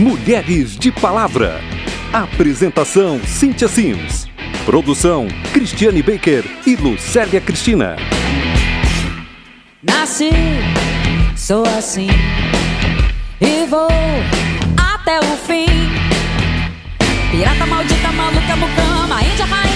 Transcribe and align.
Mulheres 0.00 0.78
de 0.78 0.90
Palavra. 0.90 1.60
Apresentação 2.10 3.20
Cíntia 3.22 3.68
Sims. 3.68 4.26
Produção 4.64 5.28
Cristiane 5.52 6.02
Baker 6.02 6.42
e 6.66 6.74
Lucélia 6.74 7.38
Cristina. 7.38 7.96
Nasci, 9.82 10.30
sou 11.36 11.64
assim 11.76 12.08
e 13.42 13.66
vou 13.66 13.88
até 14.78 15.18
o 15.20 15.36
fim. 15.46 15.66
Pirata 17.30 17.66
maldita, 17.66 18.10
maluca, 18.10 18.56
mucama, 18.56 19.22
índia, 19.22 19.44
rainha, 19.44 19.69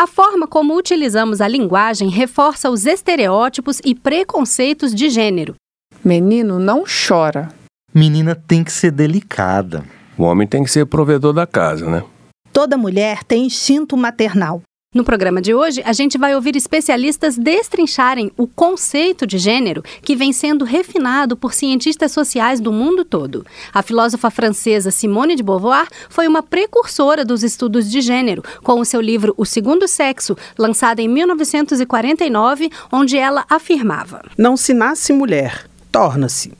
A 0.00 0.06
forma 0.06 0.46
como 0.46 0.74
utilizamos 0.78 1.42
a 1.42 1.46
linguagem 1.46 2.08
reforça 2.08 2.70
os 2.70 2.86
estereótipos 2.86 3.82
e 3.84 3.94
preconceitos 3.94 4.94
de 4.94 5.10
gênero. 5.10 5.54
Menino 6.02 6.58
não 6.58 6.84
chora. 6.84 7.50
Menina 7.94 8.34
tem 8.34 8.64
que 8.64 8.72
ser 8.72 8.92
delicada. 8.92 9.84
O 10.16 10.22
homem 10.22 10.48
tem 10.48 10.64
que 10.64 10.70
ser 10.70 10.86
provedor 10.86 11.34
da 11.34 11.46
casa, 11.46 11.86
né? 11.86 12.02
Toda 12.50 12.78
mulher 12.78 13.22
tem 13.24 13.44
instinto 13.44 13.94
maternal. 13.94 14.62
No 14.92 15.04
programa 15.04 15.40
de 15.40 15.54
hoje, 15.54 15.80
a 15.84 15.92
gente 15.92 16.18
vai 16.18 16.34
ouvir 16.34 16.56
especialistas 16.56 17.38
destrincharem 17.38 18.32
o 18.36 18.44
conceito 18.44 19.24
de 19.24 19.38
gênero 19.38 19.84
que 20.02 20.16
vem 20.16 20.32
sendo 20.32 20.64
refinado 20.64 21.36
por 21.36 21.54
cientistas 21.54 22.10
sociais 22.10 22.58
do 22.58 22.72
mundo 22.72 23.04
todo. 23.04 23.46
A 23.72 23.82
filósofa 23.82 24.32
francesa 24.32 24.90
Simone 24.90 25.36
de 25.36 25.44
Beauvoir 25.44 25.86
foi 26.08 26.26
uma 26.26 26.42
precursora 26.42 27.24
dos 27.24 27.44
estudos 27.44 27.88
de 27.88 28.00
gênero, 28.00 28.42
com 28.64 28.80
o 28.80 28.84
seu 28.84 29.00
livro 29.00 29.32
O 29.36 29.46
Segundo 29.46 29.86
Sexo, 29.86 30.36
lançado 30.58 30.98
em 30.98 31.06
1949, 31.06 32.68
onde 32.90 33.16
ela 33.16 33.44
afirmava: 33.48 34.24
Não 34.36 34.56
se 34.56 34.74
nasce 34.74 35.12
mulher, 35.12 35.66
torna-se. 35.92 36.59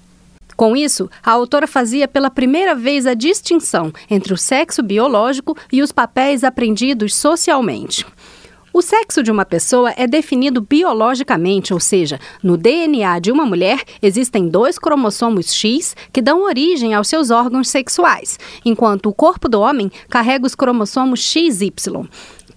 Com 0.60 0.76
isso, 0.76 1.08
a 1.24 1.30
autora 1.30 1.66
fazia 1.66 2.06
pela 2.06 2.28
primeira 2.28 2.74
vez 2.74 3.06
a 3.06 3.14
distinção 3.14 3.90
entre 4.10 4.34
o 4.34 4.36
sexo 4.36 4.82
biológico 4.82 5.56
e 5.72 5.80
os 5.80 5.90
papéis 5.90 6.44
aprendidos 6.44 7.16
socialmente. 7.16 8.04
O 8.70 8.82
sexo 8.82 9.22
de 9.22 9.30
uma 9.32 9.46
pessoa 9.46 9.94
é 9.96 10.06
definido 10.06 10.60
biologicamente, 10.60 11.72
ou 11.72 11.80
seja, 11.80 12.20
no 12.42 12.58
DNA 12.58 13.18
de 13.20 13.32
uma 13.32 13.46
mulher 13.46 13.82
existem 14.02 14.48
dois 14.48 14.78
cromossomos 14.78 15.50
X 15.54 15.96
que 16.12 16.20
dão 16.20 16.44
origem 16.44 16.92
aos 16.92 17.08
seus 17.08 17.30
órgãos 17.30 17.70
sexuais, 17.70 18.38
enquanto 18.62 19.06
o 19.06 19.14
corpo 19.14 19.48
do 19.48 19.62
homem 19.62 19.90
carrega 20.10 20.46
os 20.46 20.54
cromossomos 20.54 21.20
XY. 21.20 21.72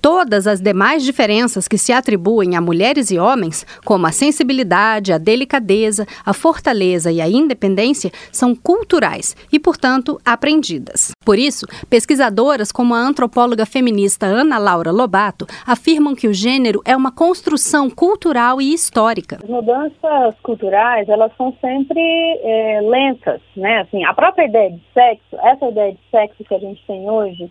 Todas 0.03 0.47
as 0.47 0.59
demais 0.59 1.01
diferenças 1.01 1.65
que 1.65 1.77
se 1.77 1.93
atribuem 1.93 2.57
a 2.57 2.61
mulheres 2.61 3.09
e 3.09 3.17
homens, 3.17 3.65
como 3.85 4.05
a 4.05 4.11
sensibilidade, 4.11 5.13
a 5.13 5.17
delicadeza, 5.17 6.05
a 6.25 6.33
fortaleza 6.33 7.09
e 7.09 7.21
a 7.21 7.29
independência, 7.29 8.11
são 8.29 8.53
culturais 8.53 9.33
e, 9.49 9.57
portanto, 9.57 10.19
aprendidas. 10.25 11.13
Por 11.23 11.39
isso, 11.39 11.65
pesquisadoras 11.89 12.69
como 12.69 12.93
a 12.93 12.97
antropóloga 12.97 13.65
feminista 13.65 14.25
Ana 14.25 14.57
Laura 14.57 14.91
Lobato 14.91 15.47
afirmam 15.65 16.13
que 16.13 16.27
o 16.27 16.33
gênero 16.33 16.81
é 16.83 16.97
uma 16.97 17.09
construção 17.09 17.89
cultural 17.89 18.61
e 18.61 18.73
histórica. 18.73 19.39
As 19.41 19.49
mudanças 19.49 20.35
culturais, 20.43 21.07
elas 21.07 21.31
são 21.37 21.55
sempre 21.61 22.01
é, 22.43 22.81
lentas, 22.81 23.39
né? 23.55 23.79
Assim, 23.79 24.03
a 24.03 24.13
própria 24.13 24.47
ideia 24.47 24.69
de 24.69 24.81
sexo, 24.93 25.37
essa 25.41 25.65
ideia 25.65 25.93
de 25.93 25.99
sexo 26.11 26.43
que 26.43 26.53
a 26.53 26.59
gente 26.59 26.83
tem 26.85 27.09
hoje, 27.09 27.49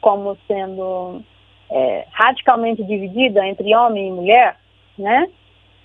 como 0.00 0.38
sendo 0.46 1.24
é, 1.70 2.06
radicalmente 2.12 2.82
dividida 2.84 3.46
entre 3.46 3.74
homem 3.74 4.08
e 4.08 4.12
mulher, 4.12 4.56
né? 4.98 5.28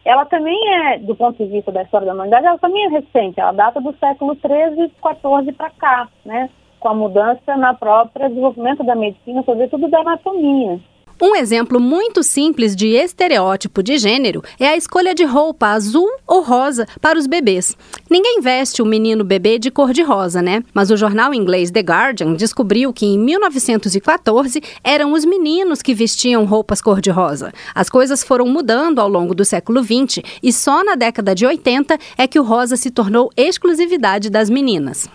Ela 0.05 0.25
também 0.25 0.57
é, 0.75 0.97
do 0.99 1.15
ponto 1.15 1.37
de 1.37 1.49
vista 1.49 1.71
da 1.71 1.83
história 1.83 2.05
da 2.07 2.13
humanidade, 2.13 2.45
ela 2.45 2.57
também 2.57 2.85
é 2.85 2.89
recente, 2.89 3.39
ela 3.39 3.53
data 3.53 3.79
do 3.79 3.95
século 3.97 4.35
XIII, 4.35 4.91
XIV 5.01 5.51
para 5.53 5.69
cá, 5.69 6.09
né? 6.25 6.49
Com 6.79 6.89
a 6.89 6.93
mudança 6.93 7.55
na 7.55 7.73
própria 7.73 8.27
desenvolvimento 8.27 8.83
da 8.83 8.95
medicina, 8.95 9.43
sobretudo 9.43 9.87
da 9.87 9.99
anatomia. 9.99 10.79
Um 11.21 11.35
exemplo 11.35 11.79
muito 11.79 12.23
simples 12.23 12.75
de 12.75 12.87
estereótipo 12.87 13.81
de 13.81 13.97
gênero 13.97 14.43
é 14.59 14.67
a 14.67 14.77
escolha 14.77 15.13
de 15.13 15.23
roupa 15.23 15.67
azul 15.67 16.09
ou 16.27 16.41
rosa 16.41 16.87
para 16.99 17.17
os 17.17 17.27
bebês. 17.27 17.77
Ninguém 18.09 18.41
veste 18.41 18.81
o 18.81 18.85
menino 18.85 19.23
bebê 19.23 19.57
de 19.57 19.71
cor 19.71 19.93
de 19.93 20.01
rosa, 20.01 20.41
né? 20.41 20.63
Mas 20.73 20.91
o 20.91 20.97
jornal 20.97 21.33
inglês 21.33 21.71
The 21.71 21.81
Guardian 21.81 22.33
descobriu 22.33 22.91
que 22.91 23.05
em 23.05 23.17
1914 23.17 24.61
eram 24.83 25.13
os 25.13 25.23
meninos 25.23 25.81
que 25.81 25.93
vestiam 25.93 26.45
roupas 26.45 26.81
cor-de-rosa. 26.81 27.53
As 27.73 27.89
coisas 27.89 28.23
foram 28.23 28.47
mudando 28.47 28.99
ao 28.99 29.07
longo 29.07 29.33
do 29.33 29.45
século 29.45 29.81
20 29.81 30.23
e 30.41 30.51
só 30.51 30.83
na 30.83 30.95
década 30.95 31.33
de 31.33 31.45
80 31.45 31.97
é 32.17 32.27
que 32.27 32.39
o 32.39 32.43
rosa 32.43 32.75
se 32.75 32.91
tornou 32.91 33.29
exclusividade 33.37 34.29
das 34.29 34.49
meninas. 34.49 35.07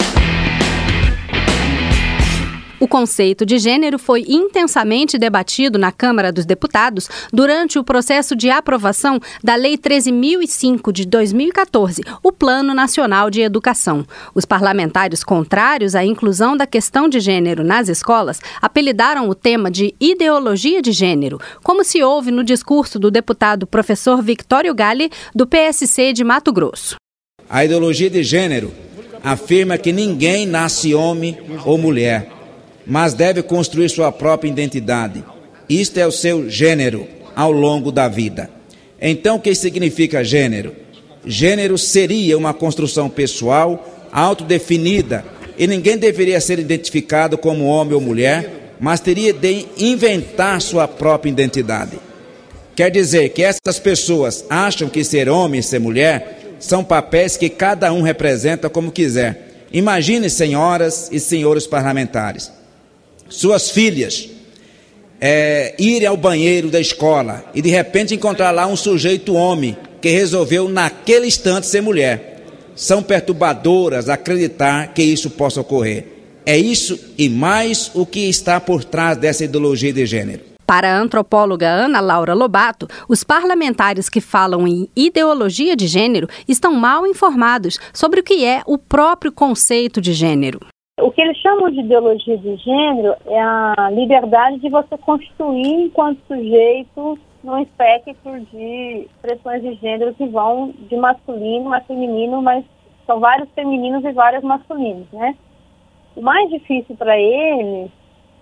O 2.81 2.87
conceito 2.87 3.44
de 3.44 3.59
gênero 3.59 3.99
foi 3.99 4.25
intensamente 4.28 5.19
debatido 5.19 5.78
na 5.78 5.91
Câmara 5.91 6.31
dos 6.31 6.47
Deputados 6.47 7.09
durante 7.33 7.77
o 7.77 7.83
processo 7.83 8.37
de 8.37 8.50
aprovação 8.50 9.19
da 9.43 9.56
Lei 9.56 9.77
13.005 9.77 10.93
de 10.93 11.05
2014, 11.05 12.03
o 12.22 12.31
Plano 12.31 12.72
Nacional 12.72 13.31
de 13.31 13.41
Educação. 13.41 14.06
Os 14.33 14.44
parlamentares 14.44 15.25
contrários 15.25 15.97
à 15.97 16.05
inclusão 16.05 16.56
da 16.56 16.69
questão 16.69 17.09
de 17.09 17.19
gênero 17.19 17.65
nas 17.65 17.89
escolas 17.89 18.41
apelidaram 18.62 19.28
o 19.28 19.34
tema 19.34 19.72
de 19.72 19.93
ideologia 19.99 20.81
de 20.81 20.93
gênero, 20.93 21.41
como 21.65 21.83
se 21.83 22.00
houve 22.05 22.31
no 22.31 22.45
discurso 22.45 22.97
do 22.97 23.10
deputado 23.10 23.66
professor 23.66 24.22
Victório 24.22 24.72
Gale, 24.72 25.10
do 25.34 25.49
PSC 25.49 26.12
de 26.12 26.22
Mato 26.22 26.53
Grosso. 26.53 26.95
A 27.50 27.65
ideologia 27.65 28.09
de 28.09 28.22
gênero 28.22 28.72
afirma 29.25 29.77
que 29.77 29.91
ninguém 29.91 30.47
nasce 30.47 30.95
homem 30.95 31.37
ou 31.65 31.77
mulher 31.77 32.38
mas 32.88 33.12
deve 33.12 33.43
construir 33.43 33.91
sua 33.91 34.10
própria 34.10 34.49
identidade. 34.49 35.22
Isto 35.69 36.00
é 36.00 36.06
o 36.06 36.10
seu 36.10 36.49
gênero 36.49 37.06
ao 37.37 37.53
longo 37.53 37.93
da 37.93 38.09
vida. 38.09 38.49
Então, 39.00 39.37
o 39.37 39.41
que 39.41 39.54
significa 39.54 40.25
gênero? 40.25 40.75
Gênero 41.25 41.77
seria 41.77 42.38
uma 42.38 42.54
construção 42.54 43.10
pessoal, 43.10 44.09
autodefinida, 44.10 45.25
e 45.59 45.66
ninguém 45.66 45.98
deveria 45.98 46.41
ser 46.41 46.59
identificado 46.59 47.37
como 47.37 47.66
homem 47.66 47.94
ou 47.94 48.00
mulher, 48.00 48.75
mas 48.81 49.00
teria 49.00 49.32
de 49.32 49.66
inventar 49.77 50.60
sua 50.62 50.88
própria 50.88 51.31
identidade. 51.31 51.98
Quer 52.75 52.91
dizer 52.91 53.31
que 53.31 53.43
essas 53.43 53.78
pessoas 53.78 54.44
acham 54.48 54.88
que 54.88 55.04
ser 55.04 55.28
homem 55.28 55.60
e 55.60 55.62
ser 55.62 55.81
mulher 55.81 56.56
são 56.59 56.82
papéis 56.82 57.37
que 57.37 57.48
cada 57.48 57.93
um 57.93 58.03
representa 58.03 58.71
como 58.71 58.91
quiser. 58.91 59.66
Imagine, 59.72 60.31
senhoras 60.31 61.09
e 61.12 61.21
senhores 61.21 61.66
parlamentares, 61.66 62.50
suas 63.28 63.71
filhas 63.71 64.28
é, 65.21 65.75
irem 65.78 66.06
ao 66.06 66.16
banheiro 66.16 66.71
da 66.71 66.81
escola 66.81 67.44
e 67.55 67.61
de 67.61 67.71
repente 67.71 68.15
encontrar 68.15 68.50
lá 68.50 68.66
um 68.66 68.77
sujeito 68.77 69.34
homem 69.34 69.77
que 70.00 70.09
resolveu 70.11 70.69
naquele 70.69 71.27
instante 71.27 71.66
ser 71.66 71.81
mulher. 71.81 72.37
São 72.75 73.03
perturbadoras 73.03 74.09
acreditar 74.09 74.94
que 74.94 75.03
isso 75.03 75.31
possa 75.31 75.61
ocorrer. 75.61 76.06
É 76.47 76.56
isso 76.56 76.99
e 77.19 77.28
mais 77.28 77.91
o 77.94 78.06
que 78.06 78.28
está 78.28 78.61
por 78.61 78.84
trás 78.84 79.19
dessa 79.19 79.45
ideologia 79.45 79.93
de 79.93 80.06
gênero. 80.06 80.43
Para 80.65 80.95
a 80.95 80.99
antropóloga 80.99 81.66
Ana 81.66 81.99
Laura 81.99 82.34
Lobato, 82.34 82.87
os 83.09 83.25
parlamentares 83.25 84.09
que 84.09 84.21
falam 84.21 84.69
em 84.69 84.89
ideologia 84.95 85.75
de 85.75 85.87
gênero 85.87 86.28
estão 86.47 86.75
mal 86.75 87.06
informados 87.06 87.78
sobre 87.93 88.21
o 88.21 88.22
que 88.22 88.45
é 88.45 88.62
o 88.66 88.78
próprio 88.78 89.33
conceito 89.33 90.00
de 90.00 90.12
gênero. 90.12 90.60
O 91.00 91.12
que 91.12 91.20
eles 91.22 91.36
chamam 91.38 91.70
de 91.70 91.81
ideologia 91.81 92.36
de 92.36 92.56
gênero 92.56 93.14
é 93.26 93.41
a 93.41 93.88
liberdade 93.92 94.59
de 94.59 94.69
você 94.69 94.98
construir 94.98 95.84
enquanto 95.84 96.19
sujeito 96.26 97.16
num 97.42 97.59
espectro 97.62 98.41
de 98.41 99.06
expressões 99.06 99.62
de 99.62 99.74
gênero 99.74 100.12
que 100.15 100.27
vão 100.27 100.74
de 100.77 100.97
masculino 100.97 101.72
a 101.72 101.80
feminino, 101.83 102.42
mas 102.42 102.65
são 103.06 103.21
vários 103.21 103.48
femininos 103.50 104.04
e 104.04 104.10
vários 104.10 104.42
masculinos, 104.42 105.06
né? 105.12 105.36
O 106.16 106.21
mais 106.21 106.50
difícil 106.50 106.97
para 106.97 107.16
eles 107.16 107.91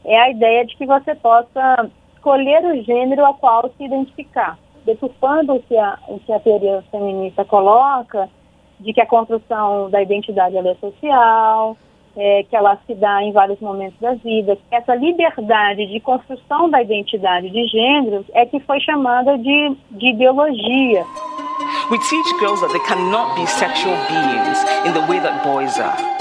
é 0.02 0.19
a 0.19 0.31
ideia 0.31 0.64
de 0.64 0.76
que 0.76 0.87
você 0.87 1.14
possa 1.14 1.91
escolher 2.14 2.64
o 2.64 2.82
gênero 2.85 3.23
ao 3.26 3.35
qual 3.35 3.70
se 3.76 3.85
identificar, 3.85 4.59
deturpando 4.87 5.56
o 5.56 5.62
que 5.62 5.76
a, 5.76 5.99
o 6.09 6.19
que 6.20 6.32
a 6.32 6.41
teoria 6.41 6.82
feminista 6.91 7.44
coloca, 7.44 8.31
de 8.81 8.94
que 8.94 9.00
a 9.00 9.06
construção 9.06 9.91
da 9.91 10.00
identidade 10.00 10.56
é 10.56 10.75
social, 10.76 11.76
é, 12.17 12.45
que 12.49 12.57
ela 12.57 12.79
se 12.87 12.95
dá 12.95 13.23
em 13.23 13.33
vários 13.33 13.61
momentos 13.61 13.99
da 14.01 14.15
vida. 14.15 14.57
Essa 14.71 14.95
liberdade 14.95 15.87
de 15.87 16.01
construção 16.01 16.71
da 16.71 16.83
identidade 16.83 17.51
de 17.51 17.67
gênero 17.67 18.25
é 18.33 18.47
que 18.47 18.59
foi 18.61 18.81
chamada 18.81 19.37
de, 19.37 19.77
de 19.91 20.11
ideologia. 20.11 21.05
We 21.91 21.99
teach 21.99 22.39
girls 22.41 22.61
that 22.61 22.73
they 22.73 22.81
cannot 22.81 23.35
be 23.37 23.47
sexual 23.47 23.97
beings 24.09 24.65
in 24.87 24.93
the 24.93 25.07
way 25.07 25.21
that 25.21 25.43
boys 25.45 25.79
are. 25.79 26.17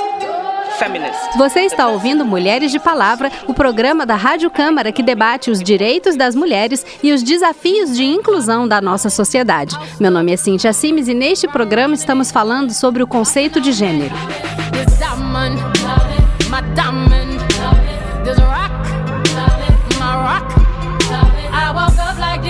Você 1.38 1.62
está 1.62 1.88
ouvindo 1.88 2.25
Mulheres 2.25 2.69
de 2.69 2.80
Palavra, 2.80 3.31
o 3.48 3.53
programa 3.53 4.06
da 4.06 4.15
Rádio 4.15 4.51
Câmara 4.51 4.91
que 4.91 5.01
debate 5.01 5.50
os 5.50 5.63
direitos 5.63 6.18
das 6.18 6.36
mulheres 6.36 6.86
e 7.01 7.13
os 7.13 7.24
desafios 7.24 7.95
de 7.95 8.03
inclusão 8.03 8.68
da 8.68 8.81
nossa 8.81 9.09
sociedade. 9.09 9.77
Meu 10.01 10.12
nome 10.12 10.33
é 10.33 10.38
Cintia 10.38 10.74
Simes 10.74 11.07
e 11.07 11.13
neste 11.13 11.48
programa 11.48 11.94
estamos 11.94 12.30
falando 12.30 12.71
sobre 12.71 13.01
o 13.01 13.07
conceito 13.07 13.62
de 13.62 13.71
gênero. 13.71 14.13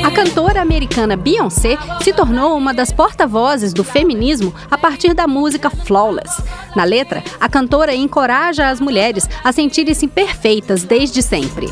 A 0.03 0.11
cantora 0.11 0.61
americana 0.61 1.15
Beyoncé 1.15 1.75
se 2.01 2.13
tornou 2.13 2.55
uma 2.55 2.71
das 2.71 2.91
porta-vozes 2.91 3.73
do 3.73 3.83
feminismo 3.83 4.53
a 4.69 4.77
partir 4.77 5.15
da 5.15 5.27
música 5.27 5.71
Flawless. 5.71 6.39
Na 6.75 6.83
letra, 6.83 7.23
a 7.41 7.49
cantora 7.49 7.95
encoraja 7.95 8.69
as 8.69 8.79
mulheres 8.79 9.27
a 9.43 9.51
sentirem-se 9.51 10.07
perfeitas 10.07 10.83
desde 10.83 11.23
sempre. 11.23 11.67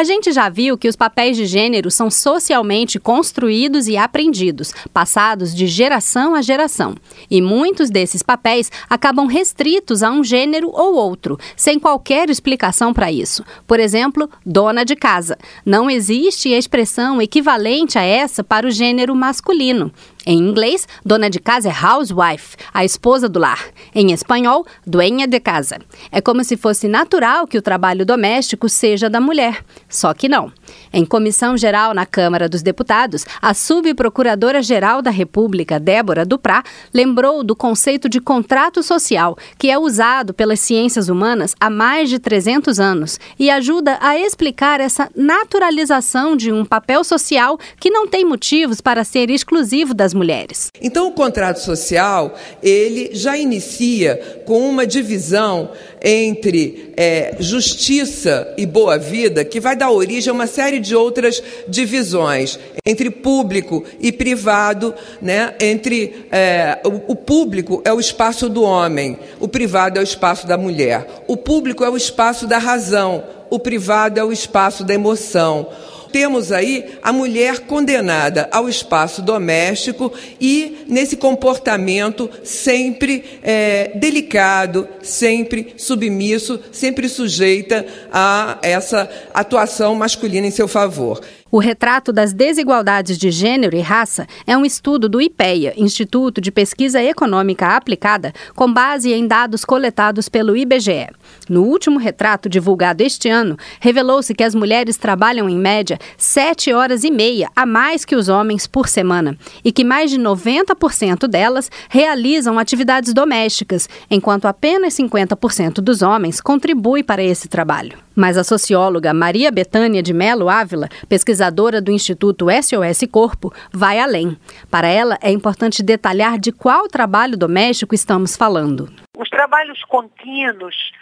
A 0.00 0.02
gente 0.02 0.32
já 0.32 0.48
viu 0.48 0.78
que 0.78 0.88
os 0.88 0.96
papéis 0.96 1.36
de 1.36 1.44
gênero 1.44 1.90
são 1.90 2.10
socialmente 2.10 2.98
construídos 2.98 3.86
e 3.86 3.98
aprendidos, 3.98 4.72
passados 4.94 5.54
de 5.54 5.66
geração 5.66 6.34
a 6.34 6.40
geração. 6.40 6.94
E 7.30 7.42
muitos 7.42 7.90
desses 7.90 8.22
papéis 8.22 8.72
acabam 8.88 9.26
restritos 9.26 10.02
a 10.02 10.10
um 10.10 10.24
gênero 10.24 10.70
ou 10.72 10.94
outro, 10.94 11.38
sem 11.54 11.78
qualquer 11.78 12.30
explicação 12.30 12.94
para 12.94 13.12
isso. 13.12 13.44
Por 13.66 13.78
exemplo, 13.78 14.26
dona 14.46 14.86
de 14.86 14.96
casa. 14.96 15.36
Não 15.66 15.90
existe 15.90 16.48
expressão 16.48 17.20
equivalente 17.20 17.98
a 17.98 18.02
essa 18.02 18.42
para 18.42 18.66
o 18.66 18.70
gênero 18.70 19.14
masculino. 19.14 19.92
Em 20.26 20.38
inglês, 20.38 20.86
dona 21.04 21.30
de 21.30 21.40
casa 21.40 21.70
é 21.70 21.72
housewife, 21.72 22.56
a 22.74 22.84
esposa 22.84 23.28
do 23.28 23.38
lar. 23.38 23.64
Em 23.94 24.12
espanhol, 24.12 24.66
dueña 24.86 25.26
de 25.26 25.40
casa. 25.40 25.78
É 26.12 26.20
como 26.20 26.44
se 26.44 26.56
fosse 26.56 26.88
natural 26.88 27.46
que 27.46 27.56
o 27.56 27.62
trabalho 27.62 28.04
doméstico 28.04 28.68
seja 28.68 29.08
da 29.08 29.20
mulher. 29.20 29.64
Só 29.88 30.12
que 30.12 30.28
não. 30.28 30.52
Em 30.92 31.06
comissão 31.06 31.56
geral 31.56 31.94
na 31.94 32.04
Câmara 32.04 32.48
dos 32.48 32.62
Deputados, 32.62 33.24
a 33.40 33.54
subprocuradora-geral 33.54 35.00
da 35.00 35.10
República, 35.10 35.80
Débora 35.80 36.26
Duprá, 36.26 36.62
lembrou 36.92 37.42
do 37.42 37.56
conceito 37.56 38.08
de 38.08 38.20
contrato 38.20 38.82
social, 38.82 39.36
que 39.58 39.70
é 39.70 39.78
usado 39.78 40.34
pelas 40.34 40.60
ciências 40.60 41.08
humanas 41.08 41.54
há 41.58 41.70
mais 41.70 42.10
de 42.10 42.18
300 42.18 42.78
anos 42.78 43.18
e 43.38 43.50
ajuda 43.50 43.98
a 44.00 44.18
explicar 44.18 44.80
essa 44.80 45.08
naturalização 45.16 46.36
de 46.36 46.52
um 46.52 46.64
papel 46.64 47.02
social 47.04 47.58
que 47.78 47.90
não 47.90 48.06
tem 48.06 48.24
motivos 48.24 48.80
para 48.80 49.02
ser 49.02 49.30
exclusivo 49.30 49.94
das 49.94 50.09
mulheres. 50.14 50.70
Então, 50.80 51.08
o 51.08 51.12
contrato 51.12 51.60
social, 51.60 52.34
ele 52.62 53.10
já 53.12 53.36
inicia 53.36 54.42
com 54.46 54.68
uma 54.68 54.86
divisão 54.86 55.70
entre 56.02 56.92
é, 56.96 57.36
justiça 57.38 58.52
e 58.56 58.66
boa 58.66 58.98
vida, 58.98 59.44
que 59.44 59.60
vai 59.60 59.76
dar 59.76 59.90
origem 59.90 60.30
a 60.30 60.34
uma 60.34 60.46
série 60.46 60.78
de 60.78 60.94
outras 60.94 61.42
divisões 61.68 62.58
entre 62.84 63.10
público 63.10 63.84
e 64.00 64.10
privado, 64.10 64.94
né? 65.20 65.54
Entre 65.60 66.26
é, 66.30 66.78
o, 66.84 67.12
o 67.12 67.16
público 67.16 67.82
é 67.84 67.92
o 67.92 68.00
espaço 68.00 68.48
do 68.48 68.62
homem, 68.62 69.18
o 69.38 69.46
privado 69.46 69.98
é 69.98 70.00
o 70.00 70.04
espaço 70.04 70.46
da 70.46 70.56
mulher. 70.56 71.06
O 71.26 71.36
público 71.36 71.84
é 71.84 71.90
o 71.90 71.96
espaço 71.96 72.46
da 72.46 72.58
razão, 72.58 73.22
o 73.50 73.58
privado 73.58 74.18
é 74.18 74.24
o 74.24 74.32
espaço 74.32 74.84
da 74.84 74.94
emoção 74.94 75.66
temos 76.10 76.52
aí 76.52 76.98
a 77.02 77.12
mulher 77.12 77.60
condenada 77.60 78.48
ao 78.52 78.68
espaço 78.68 79.22
doméstico 79.22 80.12
e 80.40 80.84
nesse 80.88 81.16
comportamento 81.16 82.30
sempre 82.44 83.24
é, 83.42 83.92
delicado, 83.94 84.88
sempre 85.02 85.74
submisso, 85.76 86.60
sempre 86.72 87.08
sujeita 87.08 87.86
a 88.12 88.58
essa 88.62 89.08
atuação 89.32 89.94
masculina 89.94 90.46
em 90.46 90.50
seu 90.50 90.68
favor. 90.68 91.20
O 91.52 91.58
retrato 91.58 92.12
das 92.12 92.32
desigualdades 92.32 93.18
de 93.18 93.28
gênero 93.28 93.74
e 93.74 93.80
raça 93.80 94.24
é 94.46 94.56
um 94.56 94.64
estudo 94.64 95.08
do 95.08 95.20
IPEA, 95.20 95.74
Instituto 95.76 96.40
de 96.40 96.52
Pesquisa 96.52 97.02
Econômica 97.02 97.76
Aplicada, 97.76 98.32
com 98.54 98.72
base 98.72 99.12
em 99.12 99.26
dados 99.26 99.64
coletados 99.64 100.28
pelo 100.28 100.56
IBGE. 100.56 101.08
No 101.48 101.64
último 101.64 101.98
retrato 101.98 102.48
divulgado 102.48 103.02
este 103.02 103.28
ano, 103.28 103.58
revelou-se 103.80 104.32
que 104.32 104.44
as 104.44 104.54
mulheres 104.54 104.96
trabalham 104.96 105.48
em 105.48 105.58
média 105.58 105.98
sete 106.16 106.72
horas 106.72 107.02
e 107.02 107.10
meia 107.10 107.48
a 107.56 107.66
mais 107.66 108.04
que 108.04 108.14
os 108.14 108.28
homens 108.28 108.68
por 108.68 108.88
semana 108.88 109.36
e 109.64 109.72
que 109.72 109.82
mais 109.82 110.12
de 110.12 110.18
90% 110.20 111.26
delas 111.26 111.68
realizam 111.88 112.60
atividades 112.60 113.12
domésticas, 113.12 113.88
enquanto 114.08 114.46
apenas 114.46 114.94
50% 114.94 115.80
dos 115.80 116.00
homens 116.00 116.40
contribuem 116.40 117.02
para 117.02 117.24
esse 117.24 117.48
trabalho. 117.48 117.98
Mas 118.20 118.36
a 118.36 118.44
socióloga 118.44 119.14
Maria 119.14 119.50
Betânia 119.50 120.02
de 120.02 120.12
Melo 120.12 120.50
Ávila, 120.50 120.90
pesquisadora 121.08 121.80
do 121.80 121.90
Instituto 121.90 122.48
SOS 122.50 123.08
Corpo, 123.10 123.50
vai 123.72 123.98
além. 123.98 124.36
Para 124.70 124.88
ela, 124.88 125.18
é 125.22 125.30
importante 125.30 125.82
detalhar 125.82 126.38
de 126.38 126.52
qual 126.52 126.86
trabalho 126.86 127.34
doméstico 127.38 127.94
estamos 127.94 128.36
falando. 128.36 128.92
Os 129.16 129.30
trabalhos 129.30 129.82
contínuos, 129.84 130.92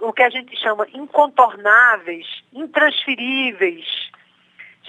o 0.00 0.10
que 0.10 0.22
a 0.22 0.30
gente 0.30 0.56
chama 0.56 0.86
incontornáveis, 0.94 2.24
intransferíveis, 2.54 3.84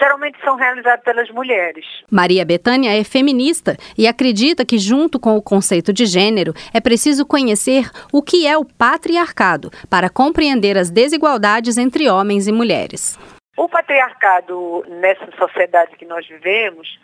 geralmente 0.03 0.37
são 0.43 0.57
realizados 0.57 1.03
pelas 1.05 1.29
mulheres. 1.29 1.85
Maria 2.11 2.43
Betânia 2.43 2.91
é 2.91 3.03
feminista 3.05 3.77
e 3.97 4.05
acredita 4.05 4.65
que, 4.65 4.77
junto 4.77 5.17
com 5.17 5.37
o 5.37 5.41
conceito 5.41 5.93
de 5.93 6.05
gênero, 6.05 6.53
é 6.73 6.81
preciso 6.81 7.25
conhecer 7.25 7.89
o 8.11 8.21
que 8.21 8.45
é 8.45 8.57
o 8.57 8.65
patriarcado 8.65 9.71
para 9.89 10.09
compreender 10.09 10.77
as 10.77 10.89
desigualdades 10.89 11.77
entre 11.77 12.09
homens 12.09 12.47
e 12.47 12.51
mulheres. 12.51 13.17
O 13.55 13.69
patriarcado 13.69 14.83
nessa 14.89 15.29
sociedade 15.37 15.95
que 15.95 16.05
nós 16.05 16.27
vivemos, 16.27 16.99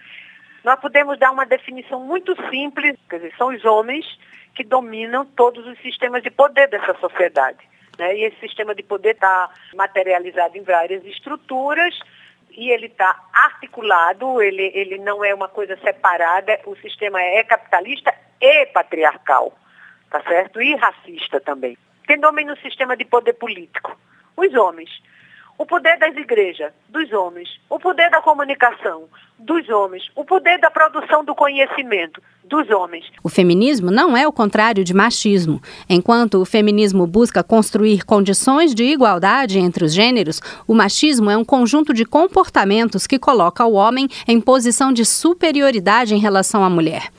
nós 0.66 0.78
podemos 0.82 1.18
dar 1.18 1.32
uma 1.32 1.46
definição 1.46 2.04
muito 2.04 2.36
simples, 2.50 2.98
quer 3.10 3.18
dizer, 3.18 3.34
são 3.38 3.48
os 3.48 3.64
homens 3.64 4.06
que 4.56 4.64
dominam 4.64 5.26
todos 5.26 5.66
os 5.66 5.80
sistemas 5.80 6.22
de 6.22 6.30
poder 6.30 6.68
dessa 6.68 6.94
sociedade. 7.00 7.60
Né? 7.98 8.18
E 8.18 8.24
esse 8.26 8.40
sistema 8.42 8.76
de 8.76 8.84
poder 8.84 9.12
está 9.12 9.50
materializado 9.74 10.58
em 10.58 10.64
várias 10.64 11.06
estruturas, 11.06 11.98
e 12.52 12.72
ele 12.72 12.88
está 12.88 13.28
articulado, 13.34 14.42
ele, 14.42 14.72
ele 14.74 14.98
não 14.98 15.24
é 15.24 15.34
uma 15.34 15.48
coisa 15.48 15.78
separada, 15.78 16.60
o 16.66 16.76
sistema 16.78 17.22
é 17.22 17.44
capitalista 17.44 18.14
e 18.42 18.66
patriarcal, 18.68 19.58
tá 20.10 20.22
certo? 20.24 20.62
E 20.62 20.76
racista 20.76 21.40
também. 21.40 21.78
Quem 22.06 22.20
domina 22.20 22.54
o 22.54 22.58
sistema 22.58 22.98
de 22.98 23.06
poder 23.06 23.34
político? 23.34 23.98
Os 24.36 24.54
homens. 24.56 24.90
O 25.60 25.66
poder 25.66 26.00
das 26.00 26.16
igrejas, 26.16 26.72
dos 26.88 27.12
homens. 27.12 27.50
O 27.70 27.78
poder 27.78 28.10
da 28.10 28.22
comunicação, 28.22 29.04
dos 29.38 29.68
homens. 29.68 30.10
O 30.16 30.24
poder 30.24 30.58
da 30.58 30.72
produção 30.72 31.26
do 31.26 31.36
conhecimento, 31.36 32.24
dos 32.46 32.70
homens. 32.70 33.04
O 33.22 33.28
feminismo 33.28 33.92
não 33.92 34.16
é 34.16 34.26
o 34.26 34.32
contrário 34.32 34.86
de 34.86 34.94
machismo. 34.94 35.62
Enquanto 35.90 36.36
o 36.36 36.46
feminismo 36.46 37.06
busca 37.06 37.44
construir 37.44 38.06
condições 38.06 38.74
de 38.74 38.86
igualdade 38.86 39.60
entre 39.60 39.84
os 39.84 39.94
gêneros, 39.94 40.42
o 40.66 40.74
machismo 40.74 41.30
é 41.30 41.36
um 41.36 41.44
conjunto 41.44 41.94
de 41.94 42.06
comportamentos 42.06 43.06
que 43.06 43.20
coloca 43.20 43.66
o 43.66 43.74
homem 43.74 44.08
em 44.26 44.40
posição 44.40 44.94
de 44.94 45.04
superioridade 45.04 46.16
em 46.16 46.20
relação 46.20 46.64
à 46.64 46.70
mulher. 46.70 47.10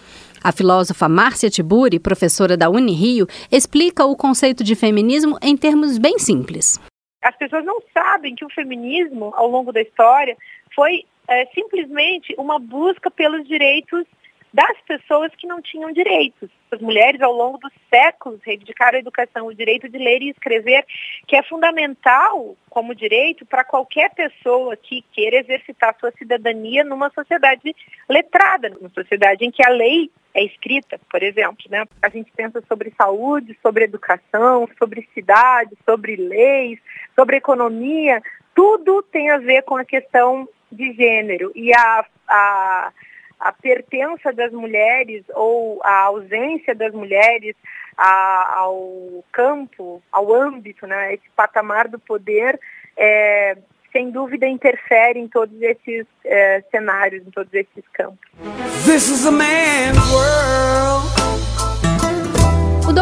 A 0.43 0.51
filósofa 0.51 1.11
Márcia 1.11 1.51
Tiburi, 1.51 1.99
professora 1.99 2.57
da 2.57 2.71
Unirio, 2.71 3.29
explica 3.53 4.07
o 4.07 4.17
conceito 4.17 4.65
de 4.65 4.75
feminismo 4.75 5.37
em 5.43 5.55
termos 5.59 5.99
bem 5.99 6.19
simples. 6.19 6.81
As 7.23 7.37
pessoas 7.37 7.65
não 7.65 7.83
sabem 7.93 8.35
que 8.35 8.45
o 8.45 8.50
feminismo, 8.50 9.33
ao 9.35 9.47
longo 9.47 9.73
da 9.73 9.81
história, 9.81 10.37
foi 10.75 11.05
é, 11.29 11.47
simplesmente 11.47 12.35
uma 12.39 12.59
busca 12.59 13.11
pelos 13.11 13.47
direitos 13.47 14.05
das 14.52 14.76
pessoas 14.87 15.33
que 15.37 15.47
não 15.47 15.62
tinham 15.62 15.92
direitos. 15.92 16.50
As 16.71 16.80
mulheres, 16.80 17.21
ao 17.21 17.33
longo 17.33 17.59
dos 17.59 17.73
séculos, 17.88 18.40
reivindicaram 18.42 18.97
a 18.97 19.00
educação, 19.00 19.47
o 19.47 19.54
direito 19.54 19.88
de 19.88 19.99
ler 19.99 20.23
e 20.23 20.30
escrever, 20.30 20.85
que 21.26 21.37
é 21.37 21.42
fundamental 21.42 22.57
como 22.69 22.95
direito 22.95 23.45
para 23.47 23.64
qualquer 23.64 24.11
pessoa 24.14 24.76
que 24.76 25.04
queira 25.12 25.37
exercitar 25.37 25.97
sua 25.99 26.12
cidadania 26.12 26.85
numa 26.85 27.11
sociedade 27.11 27.75
letrada, 28.09 28.69
numa 28.69 28.90
sociedade 28.90 29.45
em 29.45 29.50
que 29.50 29.64
a 29.64 29.71
lei 29.71 30.11
é 30.35 30.45
escrita, 30.45 31.00
por 31.11 31.23
exemplo. 31.23 31.64
Né? 31.69 31.85
A 32.02 32.09
gente 32.09 32.30
pensa 32.33 32.62
sobre 32.69 32.92
saúde, 32.97 33.59
sobre 33.62 33.85
educação, 33.85 34.69
sobre 34.78 35.09
cidade, 35.14 35.76
sobre 35.85 36.16
leis, 36.16 36.78
sobre 37.16 37.37
economia, 37.37 38.23
tudo 38.54 39.02
tem 39.02 39.30
a 39.30 39.38
ver 39.38 39.62
com 39.62 39.76
a 39.76 39.85
questão 39.85 40.49
de 40.71 40.92
gênero. 40.92 41.50
E 41.54 41.73
a, 41.73 42.04
a, 42.28 42.92
a 43.41 43.53
pertença 43.53 44.33
das 44.33 44.53
mulheres 44.53 45.25
ou 45.35 45.81
a 45.83 46.03
ausência 46.03 46.75
das 46.75 46.93
mulheres 46.93 47.57
a, 47.97 48.59
ao 48.59 49.25
campo, 49.33 50.03
ao 50.13 50.33
âmbito, 50.33 50.87
né, 50.87 51.15
esse 51.15 51.29
patamar 51.35 51.89
do 51.89 51.99
poder, 51.99 52.59
é, 52.97 53.57
sem 53.93 54.11
dúvida 54.11 54.47
interfere 54.47 55.19
em 55.19 55.29
todos 55.29 55.61
esses 55.61 56.07
é, 56.25 56.63
cenários, 56.71 57.27
em 57.27 57.31
todos 57.31 57.53
esses 57.53 57.85
campos. 57.93 58.19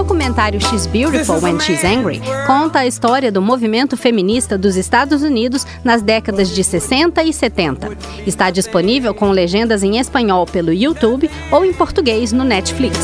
Documentário 0.09 0.59
She's 0.59 0.87
Beautiful 0.87 1.39
When 1.39 1.61
She's 1.61 1.85
Angry 1.85 2.23
conta 2.47 2.79
a 2.79 2.87
história 2.87 3.31
do 3.31 3.43
movimento 3.43 3.95
feminista 3.95 4.57
dos 4.57 4.75
Estados 4.75 5.23
Unidos 5.23 5.67
nas 5.85 6.01
décadas 6.01 6.49
de 6.49 6.65
60 6.65 7.23
e 7.25 7.33
70. 7.33 7.91
Está 8.27 8.51
disponível 8.51 9.13
com 9.13 9.31
legendas 9.31 9.83
em 9.83 9.99
espanhol 9.99 10.47
pelo 10.47 10.73
YouTube 10.73 11.31
ou 11.53 11.63
em 11.63 11.75
português 11.75 12.33
no 12.33 12.43
Netflix. 12.43 12.99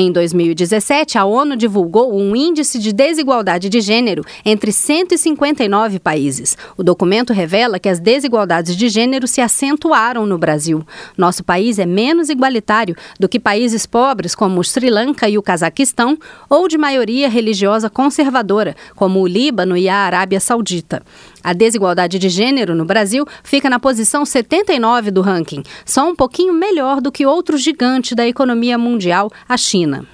Em 0.00 0.12
2017, 0.12 1.18
a 1.18 1.24
ONU 1.24 1.56
divulgou 1.56 2.14
um 2.14 2.36
índice 2.36 2.78
de 2.78 2.92
desigualdade 2.92 3.68
de 3.68 3.80
gênero 3.80 4.22
entre 4.44 4.70
159 4.70 5.98
países. 5.98 6.56
O 6.76 6.84
documento 6.84 7.32
revela 7.32 7.80
que 7.80 7.88
as 7.88 7.98
desigualdades 7.98 8.76
de 8.76 8.88
gênero 8.88 9.26
se 9.26 9.40
acentuaram 9.40 10.24
no 10.24 10.38
Brasil. 10.38 10.86
Nosso 11.16 11.42
país 11.42 11.80
é 11.80 11.84
menos 11.84 12.30
igualitário 12.30 12.94
do 13.18 13.28
que 13.28 13.40
países 13.40 13.86
pobres 13.86 14.36
como 14.36 14.60
o 14.60 14.62
Sri 14.62 14.88
Lanka 14.88 15.28
e 15.28 15.36
o 15.36 15.42
Cazaquistão, 15.42 16.16
ou 16.48 16.68
de 16.68 16.78
maioria 16.78 17.28
religiosa 17.28 17.90
conservadora, 17.90 18.76
como 18.94 19.20
o 19.20 19.26
Líbano 19.26 19.76
e 19.76 19.88
a 19.88 19.96
Arábia 19.96 20.38
Saudita. 20.38 21.02
A 21.48 21.54
desigualdade 21.54 22.18
de 22.18 22.28
gênero 22.28 22.74
no 22.74 22.84
Brasil 22.84 23.24
fica 23.42 23.70
na 23.70 23.80
posição 23.80 24.22
79 24.22 25.10
do 25.10 25.22
ranking, 25.22 25.62
só 25.82 26.06
um 26.06 26.14
pouquinho 26.14 26.52
melhor 26.52 27.00
do 27.00 27.10
que 27.10 27.24
outro 27.24 27.56
gigante 27.56 28.14
da 28.14 28.28
economia 28.28 28.76
mundial, 28.76 29.32
a 29.48 29.56
China. 29.56 30.06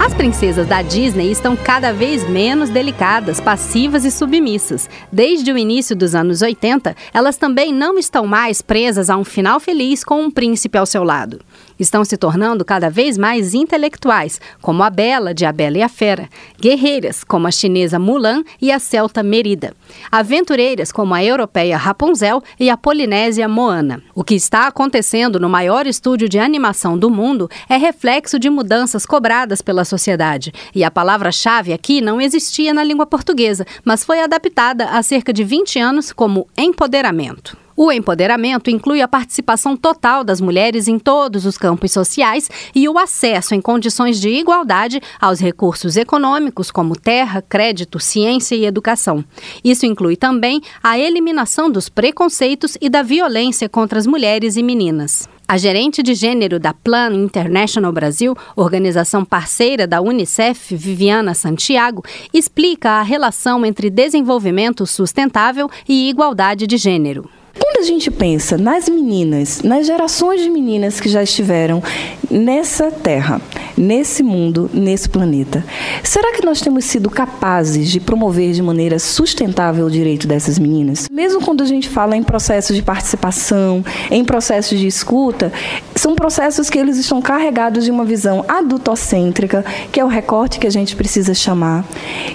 As 0.00 0.14
princesas 0.14 0.66
da 0.66 0.80
Disney 0.80 1.30
estão 1.30 1.54
cada 1.54 1.92
vez 1.92 2.26
menos 2.26 2.70
delicadas, 2.70 3.38
passivas 3.38 4.06
e 4.06 4.10
submissas. 4.10 4.88
Desde 5.12 5.52
o 5.52 5.58
início 5.58 5.94
dos 5.94 6.14
anos 6.14 6.40
80, 6.40 6.96
elas 7.12 7.36
também 7.36 7.70
não 7.70 7.98
estão 7.98 8.26
mais 8.26 8.62
presas 8.62 9.10
a 9.10 9.16
um 9.18 9.24
final 9.24 9.60
feliz 9.60 10.02
com 10.02 10.22
um 10.22 10.30
príncipe 10.30 10.78
ao 10.78 10.86
seu 10.86 11.04
lado 11.04 11.38
estão 11.78 12.04
se 12.04 12.16
tornando 12.16 12.64
cada 12.64 12.88
vez 12.88 13.18
mais 13.18 13.54
intelectuais, 13.54 14.40
como 14.60 14.82
a 14.82 14.90
Bela 14.90 15.34
de 15.34 15.44
A 15.44 15.52
Bela 15.52 15.78
e 15.78 15.82
a 15.82 15.88
Fera, 15.88 16.28
guerreiras, 16.60 17.24
como 17.24 17.46
a 17.46 17.50
chinesa 17.50 17.98
Mulan 17.98 18.42
e 18.60 18.70
a 18.70 18.78
celta 18.78 19.22
Merida, 19.22 19.74
aventureiras, 20.10 20.92
como 20.92 21.14
a 21.14 21.24
europeia 21.24 21.76
Rapunzel 21.76 22.42
e 22.58 22.70
a 22.70 22.76
polinésia 22.76 23.48
Moana. 23.48 24.02
O 24.14 24.22
que 24.24 24.34
está 24.34 24.66
acontecendo 24.66 25.40
no 25.40 25.48
maior 25.48 25.86
estúdio 25.86 26.28
de 26.28 26.38
animação 26.38 26.98
do 26.98 27.10
mundo 27.10 27.48
é 27.68 27.76
reflexo 27.76 28.38
de 28.38 28.50
mudanças 28.50 29.06
cobradas 29.06 29.60
pela 29.60 29.84
sociedade, 29.84 30.52
e 30.74 30.84
a 30.84 30.90
palavra-chave 30.90 31.72
aqui 31.72 32.00
não 32.00 32.20
existia 32.20 32.72
na 32.72 32.84
língua 32.84 33.06
portuguesa, 33.06 33.66
mas 33.84 34.04
foi 34.04 34.20
adaptada 34.20 34.86
há 34.86 35.02
cerca 35.02 35.32
de 35.32 35.44
20 35.44 35.78
anos 35.78 36.12
como 36.12 36.48
empoderamento. 36.56 37.63
O 37.76 37.90
empoderamento 37.90 38.70
inclui 38.70 39.00
a 39.00 39.08
participação 39.08 39.76
total 39.76 40.22
das 40.22 40.40
mulheres 40.40 40.86
em 40.86 40.96
todos 40.96 41.44
os 41.44 41.58
campos 41.58 41.90
sociais 41.90 42.48
e 42.72 42.88
o 42.88 42.96
acesso 42.96 43.52
em 43.52 43.60
condições 43.60 44.20
de 44.20 44.28
igualdade 44.28 45.00
aos 45.20 45.40
recursos 45.40 45.96
econômicos, 45.96 46.70
como 46.70 46.94
terra, 46.94 47.42
crédito, 47.42 47.98
ciência 47.98 48.54
e 48.54 48.64
educação. 48.64 49.24
Isso 49.64 49.86
inclui 49.86 50.14
também 50.14 50.60
a 50.82 50.96
eliminação 50.96 51.68
dos 51.68 51.88
preconceitos 51.88 52.78
e 52.80 52.88
da 52.88 53.02
violência 53.02 53.68
contra 53.68 53.98
as 53.98 54.06
mulheres 54.06 54.56
e 54.56 54.62
meninas. 54.62 55.28
A 55.46 55.58
gerente 55.58 56.02
de 56.02 56.14
gênero 56.14 56.60
da 56.60 56.72
Plan 56.72 57.12
International 57.12 57.92
Brasil, 57.92 58.34
organização 58.56 59.24
parceira 59.24 59.86
da 59.86 60.00
Unicef, 60.00 60.74
Viviana 60.74 61.34
Santiago, 61.34 62.02
explica 62.32 62.92
a 62.92 63.02
relação 63.02 63.66
entre 63.66 63.90
desenvolvimento 63.90 64.86
sustentável 64.86 65.68
e 65.88 66.08
igualdade 66.08 66.66
de 66.66 66.76
gênero. 66.76 67.28
Quando 67.58 67.78
a 67.78 67.82
gente 67.82 68.10
pensa 68.10 68.58
nas 68.58 68.88
meninas, 68.88 69.62
nas 69.62 69.86
gerações 69.86 70.40
de 70.40 70.50
meninas 70.50 71.00
que 71.00 71.08
já 71.08 71.22
estiveram 71.22 71.82
nessa 72.30 72.90
terra, 72.90 73.40
nesse 73.76 74.22
mundo, 74.22 74.68
nesse 74.72 75.08
planeta, 75.08 75.64
será 76.02 76.32
que 76.32 76.44
nós 76.44 76.60
temos 76.60 76.84
sido 76.84 77.08
capazes 77.08 77.88
de 77.88 78.00
promover 78.00 78.52
de 78.52 78.62
maneira 78.62 78.98
sustentável 78.98 79.86
o 79.86 79.90
direito 79.90 80.26
dessas 80.26 80.58
meninas? 80.58 81.08
Mesmo 81.08 81.40
quando 81.40 81.62
a 81.62 81.66
gente 81.66 81.88
fala 81.88 82.16
em 82.16 82.22
processos 82.22 82.74
de 82.74 82.82
participação, 82.82 83.84
em 84.10 84.24
processos 84.24 84.78
de 84.78 84.86
escuta, 84.86 85.52
são 85.94 86.16
processos 86.16 86.68
que 86.68 86.78
eles 86.78 86.96
estão 86.96 87.22
carregados 87.22 87.84
de 87.84 87.90
uma 87.90 88.04
visão 88.04 88.44
adultocêntrica, 88.48 89.64
que 89.92 90.00
é 90.00 90.04
o 90.04 90.08
recorte 90.08 90.58
que 90.58 90.66
a 90.66 90.70
gente 90.70 90.96
precisa 90.96 91.34
chamar, 91.34 91.84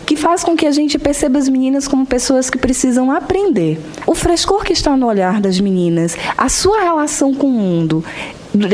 que 0.06 0.16
faz 0.16 0.44
com 0.44 0.56
que 0.56 0.66
a 0.66 0.72
gente 0.72 0.98
perceba 0.98 1.40
as 1.40 1.50
meninas 1.50 1.88
como 1.88 2.06
pessoas 2.06 2.50
que 2.50 2.58
precisam 2.58 3.12
aprender. 3.12 3.80
O 4.08 4.16
frescor 4.16 4.64
que 4.64 4.74
está 4.74 4.96
no 4.96 5.09
olhar 5.10 5.42
das 5.42 5.60
meninas, 5.60 6.18
a 6.38 6.48
sua 6.48 6.82
relação 6.82 7.34
com 7.34 7.48
o 7.48 7.52
mundo, 7.52 8.04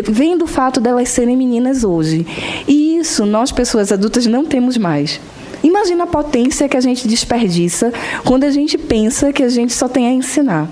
vem 0.10 0.38
do 0.38 0.48
fato 0.48 0.80
delas 0.80 1.10
serem 1.10 1.36
meninas 1.36 1.84
hoje. 1.84 2.26
E 2.68 2.98
isso 2.98 3.26
nós, 3.26 3.52
pessoas 3.52 3.92
adultas, 3.92 4.26
não 4.26 4.46
temos 4.46 4.78
mais. 4.78 5.20
Imagina 5.64 6.04
a 6.04 6.08
potência 6.08 6.70
que 6.70 6.78
a 6.78 6.82
gente 6.82 7.08
desperdiça 7.08 7.92
quando 8.24 8.44
a 8.44 8.52
gente 8.52 8.78
pensa 8.78 9.34
que 9.34 9.42
a 9.42 9.50
gente 9.50 9.74
só 9.74 9.88
tem 9.88 10.08
a 10.08 10.12
ensinar. 10.12 10.70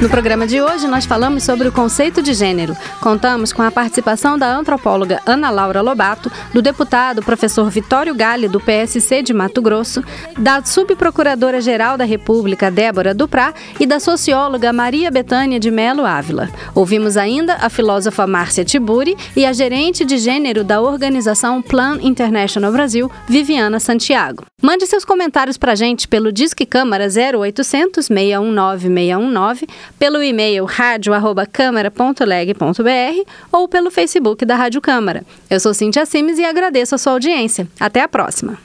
No 0.00 0.08
programa 0.08 0.46
de 0.46 0.62
hoje, 0.62 0.86
nós 0.86 1.04
falamos 1.04 1.42
sobre 1.42 1.66
o 1.66 1.72
conceito 1.72 2.22
de 2.22 2.32
gênero. 2.32 2.76
Contamos 3.00 3.52
com 3.52 3.62
a 3.62 3.70
participação 3.70 4.38
da 4.38 4.48
antropóloga 4.56 5.20
Ana 5.26 5.50
Laura 5.50 5.80
Lobato, 5.80 6.30
do 6.54 6.62
deputado 6.62 7.20
professor 7.20 7.68
Vitório 7.68 8.14
Gale, 8.14 8.46
do 8.46 8.60
PSC 8.60 9.24
de 9.24 9.34
Mato 9.34 9.60
Grosso, 9.60 10.04
da 10.38 10.64
subprocuradora-geral 10.64 11.98
da 11.98 12.04
República, 12.04 12.70
Débora 12.70 13.12
Duprá, 13.12 13.52
e 13.80 13.86
da 13.86 13.98
socióloga 13.98 14.72
Maria 14.72 15.10
Betânia 15.10 15.58
de 15.58 15.68
Melo 15.68 16.06
Ávila. 16.06 16.48
Ouvimos 16.76 17.16
ainda 17.16 17.54
a 17.54 17.68
filósofa 17.68 18.24
Márcia 18.24 18.64
Tiburi 18.64 19.16
e 19.34 19.44
a 19.44 19.52
gerente 19.52 20.04
de 20.04 20.16
gênero 20.16 20.62
da 20.62 20.80
organização 20.80 21.60
Plan 21.60 21.98
International 22.00 22.70
Brasil, 22.70 23.10
Viviana 23.26 23.80
Santiago. 23.80 24.44
Mande 24.62 24.86
seus 24.86 25.04
comentários 25.04 25.56
para 25.56 25.72
a 25.72 25.76
gente 25.76 26.06
pelo 26.06 26.32
Disque 26.32 26.66
Câmara 26.66 27.06
0800 27.06 28.06
619 28.06 28.88
619 28.88 29.66
pelo 29.98 30.22
e-mail 30.22 30.64
radio@câmara.leg.br 30.64 33.30
ou 33.52 33.68
pelo 33.68 33.90
Facebook 33.90 34.44
da 34.44 34.56
Rádio 34.56 34.80
Câmara. 34.80 35.22
Eu 35.48 35.60
sou 35.60 35.74
Cintia 35.74 36.06
Simes 36.06 36.38
e 36.38 36.44
agradeço 36.44 36.94
a 36.94 36.98
sua 36.98 37.12
audiência. 37.12 37.68
Até 37.78 38.02
a 38.02 38.08
próxima. 38.08 38.58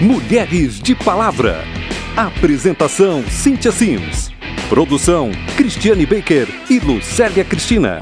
Mulheres 0.00 0.80
de 0.80 0.94
Palavra. 0.94 1.64
Apresentação 2.16 3.24
Cintia 3.28 3.72
Sims. 3.72 4.30
Produção 4.68 5.30
Cristiane 5.56 6.04
Baker 6.04 6.46
e 6.68 6.78
Lucélia 6.78 7.44
Cristina. 7.44 8.00